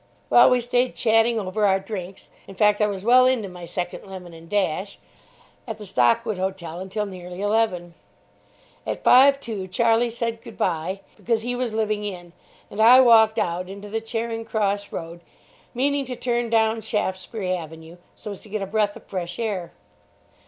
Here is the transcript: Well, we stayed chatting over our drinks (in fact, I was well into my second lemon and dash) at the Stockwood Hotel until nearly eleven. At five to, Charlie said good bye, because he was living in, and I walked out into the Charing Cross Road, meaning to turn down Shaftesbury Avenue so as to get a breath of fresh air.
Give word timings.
Well, 0.31 0.49
we 0.49 0.61
stayed 0.61 0.95
chatting 0.95 1.39
over 1.39 1.63
our 1.63 1.79
drinks 1.79 2.31
(in 2.47 2.55
fact, 2.55 2.81
I 2.81 2.87
was 2.87 3.03
well 3.03 3.27
into 3.27 3.47
my 3.47 3.65
second 3.65 4.03
lemon 4.03 4.33
and 4.33 4.49
dash) 4.49 4.97
at 5.67 5.77
the 5.77 5.85
Stockwood 5.85 6.39
Hotel 6.39 6.79
until 6.79 7.05
nearly 7.05 7.39
eleven. 7.41 7.93
At 8.83 9.03
five 9.03 9.39
to, 9.41 9.67
Charlie 9.67 10.09
said 10.09 10.41
good 10.41 10.57
bye, 10.57 11.01
because 11.17 11.43
he 11.43 11.55
was 11.55 11.75
living 11.75 12.03
in, 12.03 12.33
and 12.71 12.81
I 12.81 12.99
walked 12.99 13.37
out 13.37 13.69
into 13.69 13.89
the 13.89 14.01
Charing 14.01 14.43
Cross 14.43 14.91
Road, 14.91 15.21
meaning 15.75 16.05
to 16.05 16.15
turn 16.15 16.49
down 16.49 16.81
Shaftesbury 16.81 17.53
Avenue 17.55 17.97
so 18.15 18.31
as 18.31 18.39
to 18.39 18.49
get 18.49 18.63
a 18.63 18.65
breath 18.65 18.95
of 18.95 19.03
fresh 19.05 19.37
air. 19.37 19.71